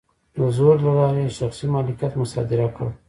د 0.37 0.39
زور 0.57 0.75
له 0.85 0.91
لارې 0.99 1.21
یې 1.25 1.35
شخصي 1.39 1.65
مالکیت 1.73 2.13
مصادره 2.21 2.67
کړ. 2.75 2.87